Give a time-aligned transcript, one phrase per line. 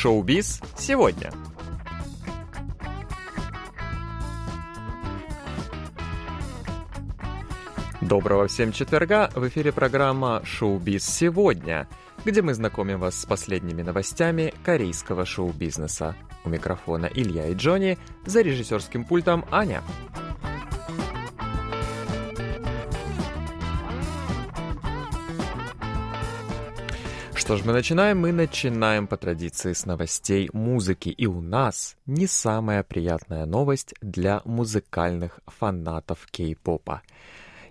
[0.00, 1.30] Шоу-биз сегодня.
[8.00, 9.28] Доброго всем четверга!
[9.34, 11.86] В эфире программа «Шоу-биз сегодня»,
[12.24, 16.16] где мы знакомим вас с последними новостями корейского шоу-бизнеса.
[16.44, 19.82] У микрофона Илья и Джонни, за режиссерским пультом Аня.
[27.50, 28.20] Что ж, мы начинаем?
[28.20, 31.08] Мы начинаем по традиции с новостей музыки.
[31.08, 37.02] И у нас не самая приятная новость для музыкальных фанатов кей-попа.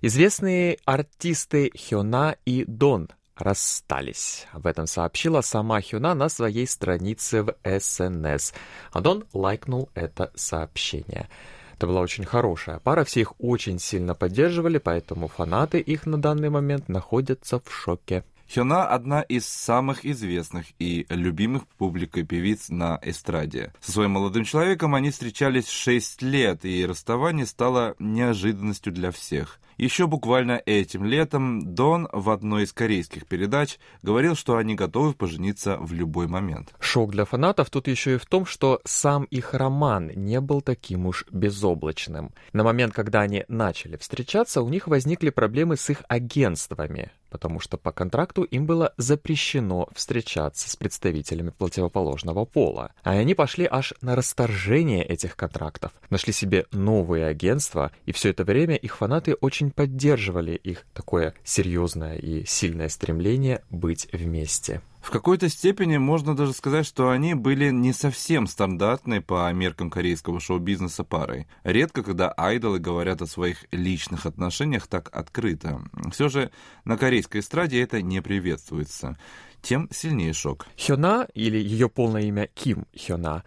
[0.01, 4.47] Известные артисты Хёна и Дон расстались.
[4.51, 8.53] Об этом сообщила сама Хюна на своей странице в СНС.
[8.91, 11.29] А Дон лайкнул это сообщение.
[11.75, 16.49] Это была очень хорошая пара, все их очень сильно поддерживали, поэтому фанаты их на данный
[16.49, 18.25] момент находятся в шоке.
[18.51, 23.73] Хёна– одна из самых известных и любимых публикой певиц на эстраде.
[23.79, 29.59] Со своим молодым человеком они встречались 6 лет, и расставание стало неожиданностью для всех.
[29.79, 35.77] Еще буквально этим летом Дон в одной из корейских передач говорил, что они готовы пожениться
[35.77, 36.73] в любой момент.
[36.81, 41.05] Шок для фанатов тут еще и в том, что сам их роман не был таким
[41.05, 42.33] уж безоблачным.
[42.51, 47.77] На момент, когда они начали встречаться, у них возникли проблемы с их агентствами потому что
[47.77, 52.91] по контракту им было запрещено встречаться с представителями противоположного пола.
[53.03, 58.43] А они пошли аж на расторжение этих контрактов, нашли себе новые агентства, и все это
[58.43, 64.81] время их фанаты очень поддерживали их такое серьезное и сильное стремление быть вместе.
[65.01, 70.39] В какой-то степени можно даже сказать, что они были не совсем стандартной по меркам корейского
[70.39, 71.47] шоу-бизнеса парой.
[71.63, 75.81] Редко, когда айдолы говорят о своих личных отношениях так открыто.
[76.11, 76.51] Все же
[76.85, 79.17] на корейской эстраде это не приветствуется.
[79.61, 80.67] Тем сильнее шок.
[80.77, 83.43] Хёна, или ее полное имя Ким Хёна,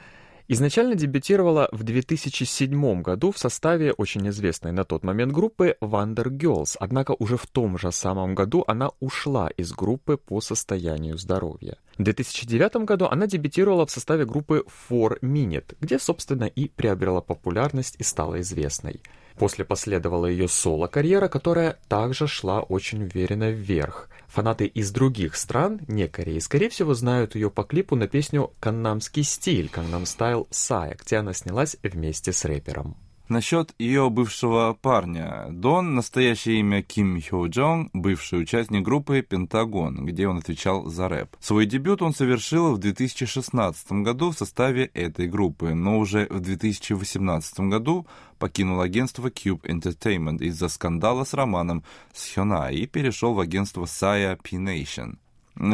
[0.52, 6.76] Изначально дебютировала в 2007 году в составе очень известной на тот момент группы Wonder Girls,
[6.78, 11.78] однако уже в том же самом году она ушла из группы по состоянию здоровья.
[11.96, 17.96] В 2009 году она дебютировала в составе группы Four Minute, где, собственно, и приобрела популярность
[17.98, 19.00] и стала известной.
[19.36, 24.08] После последовала ее соло-карьера, которая также шла очень уверенно вверх.
[24.28, 29.22] Фанаты из других стран, не Кореи, скорее всего, знают ее по клипу на песню «Каннамский
[29.22, 32.96] стиль», «Каннам стайл Сая», где она снялась вместе с рэпером.
[33.32, 35.46] Насчет ее бывшего парня.
[35.48, 41.34] Дон, настоящее имя Ким Хё Джон, бывший участник группы «Пентагон», где он отвечал за рэп.
[41.40, 47.60] Свой дебют он совершил в 2016 году в составе этой группы, но уже в 2018
[47.60, 48.06] году
[48.38, 54.36] покинул агентство Cube Entertainment из-за скандала с романом с Хёна и перешел в агентство Saya
[54.36, 55.16] P Nation.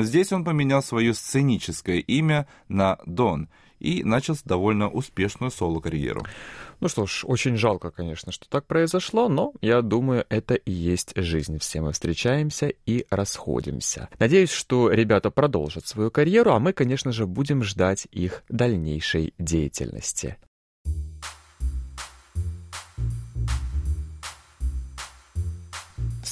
[0.04, 3.48] Здесь он поменял свое сценическое имя на Дон
[3.80, 6.24] и начал довольно успешную соло-карьеру.
[6.80, 11.12] Ну что ж, очень жалко, конечно, что так произошло, но я думаю, это и есть
[11.16, 11.58] жизнь.
[11.58, 14.08] Все мы встречаемся и расходимся.
[14.18, 20.36] Надеюсь, что ребята продолжат свою карьеру, а мы, конечно же, будем ждать их дальнейшей деятельности.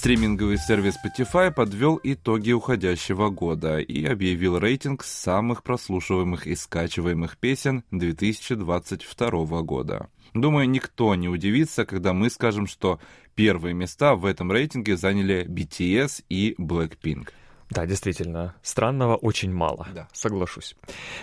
[0.06, 7.82] Стриминговый сервис Spotify подвел итоги уходящего года и объявил рейтинг самых прослушиваемых и скачиваемых песен
[7.90, 10.08] 2022 года.
[10.32, 13.00] Думаю, никто не удивится, когда мы скажем, что
[13.34, 17.30] первые места в этом рейтинге заняли BTS и Blackpink.
[17.70, 20.06] Да, действительно, странного очень мало, да.
[20.12, 20.76] соглашусь.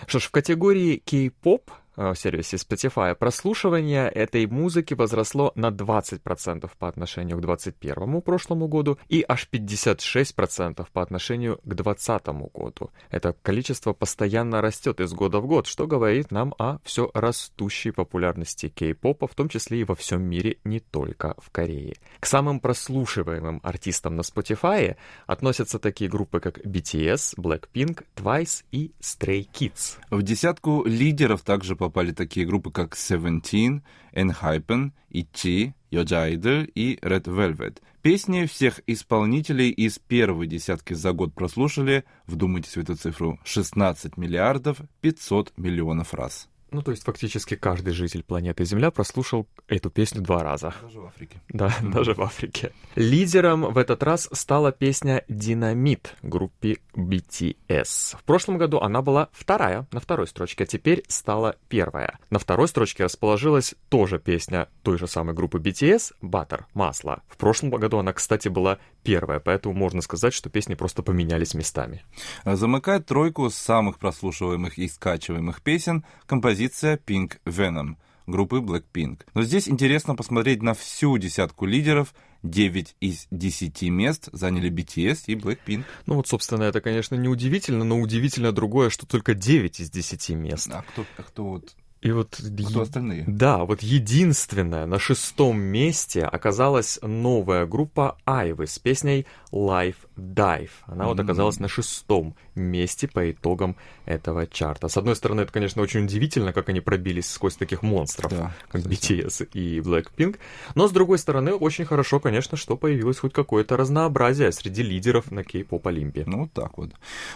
[0.08, 6.70] Что ж, в категории K-pop Э, в сервисе Spotify, прослушивание этой музыки возросло на 20%
[6.78, 12.92] по отношению к 2021 прошлому году и аж 56% по отношению к 2020 году.
[13.10, 18.70] Это количество постоянно растет из года в год, что говорит нам о все растущей популярности
[18.70, 21.96] кей-попа, в том числе и во всем мире, не только в Корее.
[22.20, 24.96] К самым прослушиваемым артистам на Spotify
[25.28, 29.98] относятся такие группы, как BTS, Blackpink, Twice и Stray Kids.
[30.10, 33.82] В десятку лидеров также попали такие группы, как Seventeen,
[34.14, 37.82] Enhypen, E.T., Йоджайдл и Red Velvet.
[38.02, 44.78] Песни всех исполнителей из первой десятки за год прослушали, вдумайтесь в эту цифру, 16 миллиардов
[45.02, 46.48] 500 миллионов раз.
[46.74, 50.74] Ну, то есть фактически каждый житель планеты Земля прослушал эту песню два раза.
[50.82, 51.42] Даже в Африке.
[51.50, 51.92] Да, mm-hmm.
[51.92, 52.72] даже в Африке.
[52.96, 58.18] Лидером в этот раз стала песня «Динамит» группе BTS.
[58.18, 62.18] В прошлом году она была вторая, на второй строчке, а теперь стала первая.
[62.32, 67.22] На второй строчке расположилась тоже песня той же самой группы BTS «Butter»— «Масло».
[67.28, 72.04] В прошлом году она, кстати, была первая, поэтому можно сказать, что песни просто поменялись местами.
[72.46, 77.96] Замыкает тройку самых прослушиваемых и скачиваемых песен композиция Pink Venom
[78.28, 79.22] группы Blackpink.
[79.34, 82.14] Но здесь интересно посмотреть на всю десятку лидеров.
[82.44, 85.86] 9 из 10 мест заняли BTS и Blackpink.
[86.06, 90.30] Ну вот, собственно, это, конечно, не удивительно, но удивительно другое, что только 9 из 10
[90.32, 90.70] мест.
[90.70, 93.24] А кто, а кто вот и вот а кто остальные?
[93.28, 100.70] Да, вот единственная на шестом месте оказалась новая группа Айвы с песней Life Dive.
[100.86, 101.08] Она mm-hmm.
[101.08, 103.76] вот оказалась на шестом месте по итогам
[104.06, 104.88] этого чарта.
[104.88, 108.82] С одной стороны, это, конечно, очень удивительно, как они пробились сквозь таких монстров, да, как
[108.82, 109.22] кстати.
[109.22, 110.38] BTS и Blackpink.
[110.76, 115.44] Но, с другой стороны, очень хорошо, конечно, что появилось хоть какое-то разнообразие среди лидеров на
[115.44, 116.24] кей-поп Олимпе.
[116.26, 116.92] Ну, вот так вот.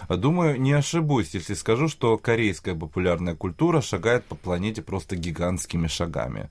[0.08, 6.48] Думаю, не ошибусь, если скажу, что корейская популярная культура шагает по планете просто гигантскими шагами.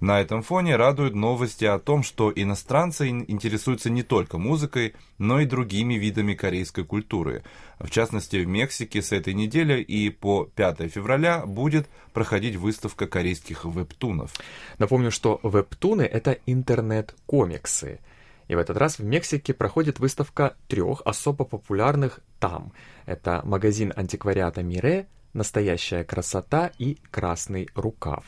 [0.00, 5.46] На этом фоне радуют новости о том, что иностранцы интересуются не только музыкой, но и
[5.46, 7.42] другими видами корейской культуры.
[7.78, 13.66] В частности, в Мексике с этой недели и по 5 февраля будет проходить выставка корейских
[13.66, 14.32] вебтунов.
[14.78, 18.00] Напомню, что вебтуны— это интернет-комиксы.
[18.48, 22.72] И в этот раз в Мексике проходит выставка трех особо популярных там.
[23.04, 28.24] Это магазин антиквариата Мире, «Настоящая красота» и «Красный рукав».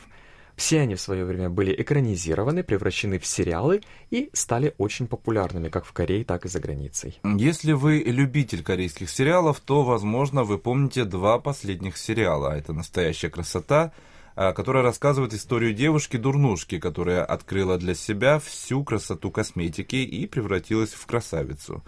[0.63, 3.81] Все они в свое время были экранизированы, превращены в сериалы
[4.13, 7.19] и стали очень популярными как в Корее, так и за границей.
[7.25, 12.57] Если вы любитель корейских сериалов, то, возможно, вы помните два последних сериала.
[12.57, 13.93] Это «Настоящая красота»,
[14.37, 21.05] а, которая рассказывает историю девушки-дурнушки, которая открыла для себя всю красоту косметики и превратилась в
[21.07, 21.83] красавицу.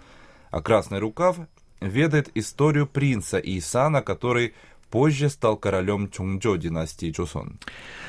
[0.51, 1.37] А «Красный рукав»
[1.79, 4.53] ведает историю принца Исана, который
[4.95, 7.59] позже стал королем Чунджо династии Чосон.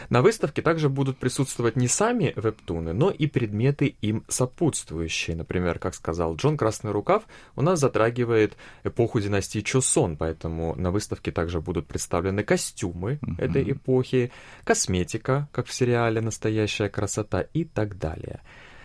[0.09, 5.35] На выставке также будут присутствовать не сами вебтуны, но и предметы им сопутствующие.
[5.37, 7.25] Например, как сказал Джон Красный Рукав,
[7.57, 13.45] у нас затрагивает эпоху династии Чосон, поэтому на выставке также будут представлены костюмы mm-hmm.
[13.45, 14.31] этой эпохи,
[14.63, 18.43] косметика, как в сериале «Настоящая красота» и так далее.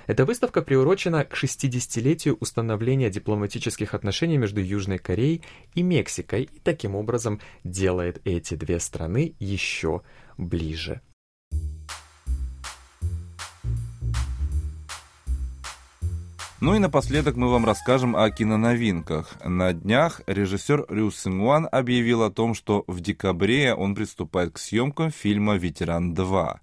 [0.08, 5.44] Эта выставка приурочена к 60-летию установления дипломатических отношений между Южной Кореей
[5.76, 10.02] и Мексикой и таким образом делает эти две страны еще
[10.38, 11.02] ближе.
[16.62, 19.36] Ну и напоследок мы вам расскажем о киноновинках.
[19.44, 25.10] На днях режиссер Рю Сынгуан объявил о том, что в декабре он приступает к съемкам
[25.10, 26.60] фильма «Ветеран 2».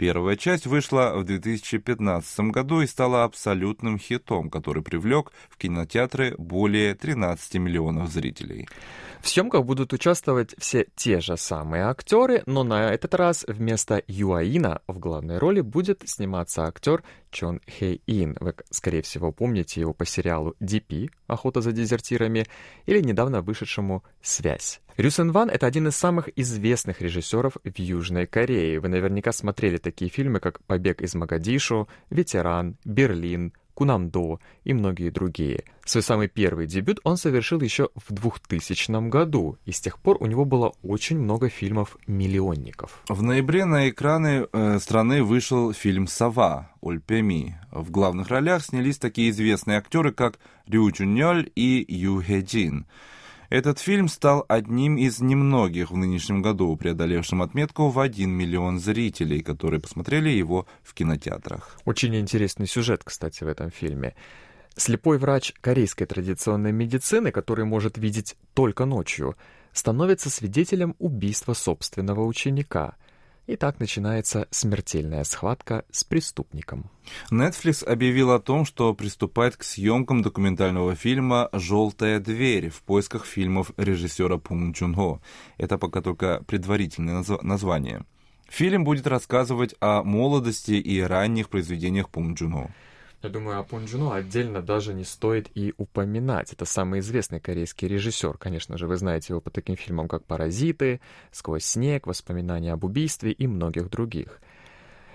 [0.00, 6.94] Первая часть вышла в 2015 году и стала абсолютным хитом, который привлек в кинотеатры более
[6.94, 8.66] 13 миллионов зрителей.
[9.20, 14.80] В съемках будут участвовать все те же самые актеры, но на этот раз вместо Юаина
[14.86, 18.38] в главной роли будет сниматься актер Чон Хэй Ин.
[18.40, 21.10] Вы, скорее всего, помните его по сериалу «ДП.
[21.26, 22.46] Охота за дезертирами»
[22.86, 24.80] или недавно вышедшему «Связь».
[24.96, 28.80] Рюсен Ван— это один из самых известных режиссеров в Южной Корее.
[28.80, 35.64] Вы наверняка смотрели такие фильмы, как «Побег из Магадишу», «Ветеран», «Берлин», Кунамдо и многие другие.
[35.86, 40.26] Свой самый первый дебют он совершил еще в 2000 году, и с тех пор у
[40.26, 43.02] него было очень много фильмов-миллионников.
[43.08, 47.58] В ноябре на экраны э, страны вышел фильм «Сова» Ульпеми.
[47.72, 52.86] В главных ролях снялись такие известные актеры, как Рю Чуньоль и Ю Хэ Джин.
[53.50, 59.42] Этот фильм стал одним из немногих в нынешнем году, преодолевшим отметку в 1 миллион зрителей,
[59.42, 61.76] которые посмотрели его в кинотеатрах.
[61.84, 64.14] Очень интересный сюжет, кстати, в этом фильме.
[64.76, 69.36] Слепой врач корейской традиционной медицины, который может видеть только ночью,
[69.72, 72.94] становится свидетелем убийства собственного ученика—
[73.50, 76.88] и так начинается смертельная схватка с преступником.
[77.32, 83.72] Netflix объявил о том, что приступает к съемкам документального фильма «Желтая дверь» в поисках фильмов
[83.76, 85.20] режиссера Пун Чун Хо.
[85.58, 88.04] Это пока только предварительное назв- название.
[88.48, 92.70] Фильм будет рассказывать о молодости и ранних произведениях Пун Чун Хо.
[93.22, 96.54] Я думаю, о Пунджуно отдельно даже не стоит и упоминать.
[96.54, 98.38] Это самый известный корейский режиссер.
[98.38, 103.32] Конечно же, вы знаете его по таким фильмам, как «Паразиты», «Сквозь снег», «Воспоминания об убийстве»
[103.32, 104.40] и многих других.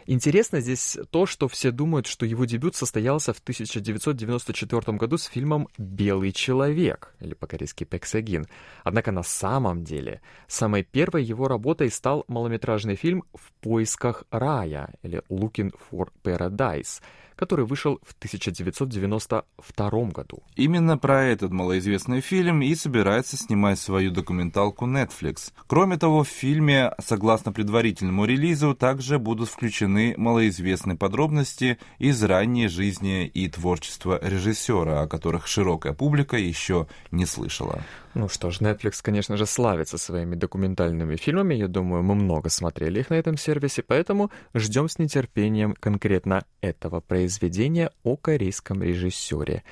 [0.07, 5.67] Интересно здесь то, что все думают, что его дебют состоялся в 1994 году с фильмом
[5.79, 8.45] «Белый человек» или по-корейски «Пексагин».
[8.83, 15.23] Однако на самом деле самой первой его работой стал малометражный фильм «В поисках рая» или
[15.27, 17.01] «Looking for Paradise»,
[17.35, 20.43] который вышел в 1992 году.
[20.55, 25.51] Именно про этот малоизвестный фильм и собирается снимать свою документалку Netflix.
[25.67, 33.25] Кроме того, в фильме, согласно предварительному релизу, также будут включены малоизвестные подробности из ранней жизни
[33.27, 37.81] и творчества режиссера, о которых широкая публика еще не слышала.
[38.15, 41.53] Ну что ж, Netflix, конечно же, славится своими документальными фильмами.
[41.53, 47.01] Я думаю, мы много смотрели их на этом сервисе, поэтому ждем с нетерпением конкретно этого
[47.01, 49.63] произведения о корейском режиссере.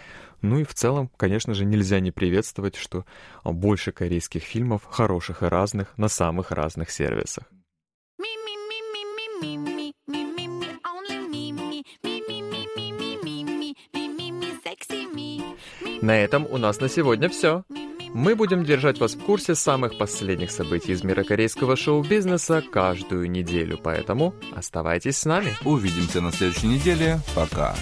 [0.41, 3.05] Ну и в целом, конечно же, нельзя не приветствовать, что
[3.45, 7.45] больше корейских фильмов, хороших и разных, на самых разных сервисах.
[16.01, 17.63] На этом у нас на сегодня все.
[18.13, 23.79] Мы будем держать вас в курсе самых последних событий из мира корейского шоу-бизнеса каждую неделю,
[23.81, 25.55] поэтому оставайтесь с нами.
[25.65, 27.19] Увидимся на следующей неделе.
[27.33, 27.75] Пока.